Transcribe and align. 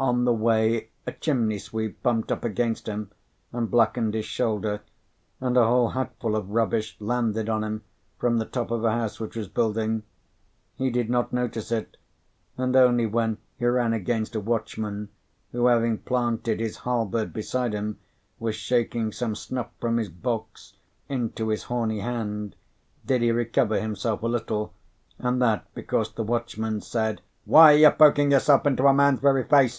On 0.00 0.24
the 0.24 0.32
way, 0.32 0.90
a 1.08 1.10
chimney 1.12 1.58
sweep 1.58 2.00
bumped 2.04 2.30
up 2.30 2.44
against 2.44 2.86
him, 2.86 3.10
and 3.52 3.68
blackened 3.68 4.14
his 4.14 4.26
shoulder, 4.26 4.82
and 5.40 5.56
a 5.56 5.66
whole 5.66 5.88
hatful 5.88 6.36
of 6.36 6.50
rubbish 6.50 6.96
landed 7.00 7.48
on 7.48 7.64
him 7.64 7.82
from 8.16 8.36
the 8.38 8.44
top 8.44 8.70
of 8.70 8.84
a 8.84 8.92
house 8.92 9.18
which 9.18 9.34
was 9.34 9.48
building. 9.48 10.04
He 10.76 10.88
did 10.90 11.10
not 11.10 11.32
notice 11.32 11.72
it; 11.72 11.96
and 12.56 12.76
only 12.76 13.06
when 13.06 13.38
he 13.58 13.66
ran 13.66 13.92
against 13.92 14.36
a 14.36 14.40
watchman, 14.40 15.08
who, 15.50 15.66
having 15.66 15.98
planted 15.98 16.60
his 16.60 16.76
halberd 16.76 17.32
beside 17.32 17.72
him, 17.72 17.98
was 18.38 18.54
shaking 18.54 19.10
some 19.10 19.34
snuff 19.34 19.70
from 19.80 19.96
his 19.96 20.08
box 20.10 20.74
into 21.08 21.48
his 21.48 21.64
horny 21.64 21.98
hand, 21.98 22.54
did 23.04 23.20
he 23.20 23.32
recover 23.32 23.80
himself 23.80 24.22
a 24.22 24.28
little, 24.28 24.74
and 25.18 25.42
that 25.42 25.64
because 25.74 26.12
the 26.12 26.22
watchman 26.22 26.80
said, 26.80 27.20
"Why 27.44 27.72
are 27.74 27.78
you 27.78 27.90
poking 27.90 28.30
yourself 28.30 28.64
into 28.64 28.86
a 28.86 28.94
man's 28.94 29.18
very 29.18 29.42
face? 29.42 29.74